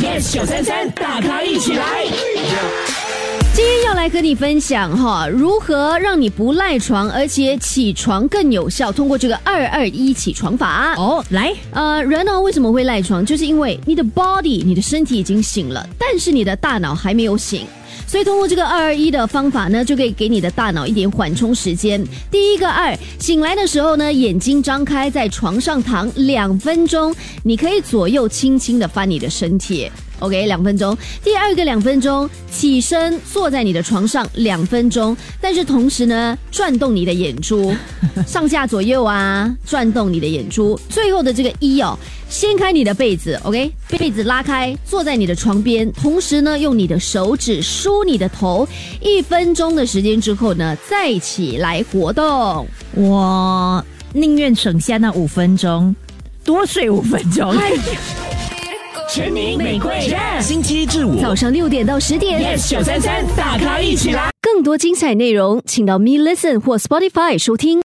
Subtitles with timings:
[0.00, 2.04] yes 九三三，大咖一起来。
[3.52, 8.92] 今天要来和你分享哈，如何让你不赖床，而且起床更有效。
[8.92, 13.26] 通过这个二二一起床法哦，来，呃，人呢为什么会赖床？
[13.26, 17.66] 就是因为你的 body，你的身体已经醒了，但是你的大脑还没有醒。
[18.08, 22.02] 所以通过这个二二一的方法呢，就可以给你的大脑一点缓冲时间。
[22.30, 29.90] 第一个二，醒来的时候呢，眼睛张开，在床上躺两分钟，你可以左右轻轻的翻你的身体。
[30.20, 30.96] OK，两分钟。
[31.22, 37.72] 第二个两分钟，起身坐在你的床上两分钟，但是同时呢，转动你的眼珠，
[38.26, 40.80] 上下左右啊，转动你的眼珠。
[40.88, 41.96] 最后的这个一哦，
[42.28, 48.66] 掀开你的被子，OK，被子拉开，坐在你的床边，同时呢，用你的手指梳你的头，
[49.00, 52.66] 一分钟的时间之后呢，再起来活动。
[52.94, 55.94] 我宁愿省下那五分钟，
[56.44, 57.54] 多睡五分钟。
[59.10, 64.30] 全民玫瑰，星期一至五早上六点到十点，yes 九三三，大咖一起来。
[64.40, 67.76] 更多精彩内容，请到 Me Listen 或 Spotify 收听。